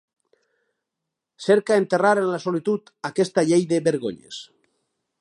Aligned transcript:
Cerca 1.49 1.77
enterrar 1.83 2.15
en 2.23 2.31
la 2.31 2.41
solitud 2.47 2.93
aquesta 3.13 3.47
llei 3.51 3.71
de 3.75 3.83
vergonyes. 3.91 4.43